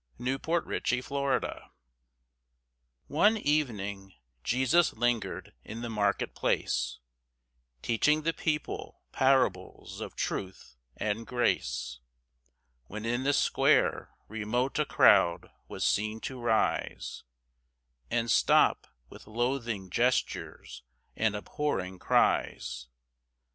ANDERSON. 0.17 0.63
CHARITY'S 0.81 1.11
EYE 1.11 1.61
One 3.05 3.37
evening 3.37 4.15
Jesus 4.43 4.93
lingered 4.93 5.53
in 5.63 5.81
the 5.83 5.91
marketplace, 5.91 6.97
Teaching 7.83 8.23
the 8.23 8.33
people 8.33 9.03
parables 9.11 9.99
of 10.01 10.15
truth 10.15 10.75
and 10.97 11.27
grace, 11.27 11.99
When 12.87 13.05
in 13.05 13.25
the 13.25 13.33
square 13.33 14.09
remote 14.27 14.79
a 14.79 14.85
crowd 14.87 15.51
was 15.67 15.85
seen 15.85 16.19
to 16.21 16.41
rise, 16.41 17.23
And 18.09 18.31
stop 18.31 18.87
with 19.07 19.27
loathing 19.27 19.91
gestures 19.91 20.81
and 21.15 21.35
abhorring 21.35 21.99
cries. 21.99 22.87